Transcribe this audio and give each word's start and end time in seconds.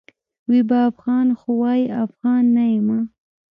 وي 0.47 0.59
به 0.69 0.77
افغان؛ 0.89 1.27
خو 1.39 1.49
وايي 1.61 1.85
افغان 2.03 2.43
نه 2.55 2.63
یمه 2.73 2.99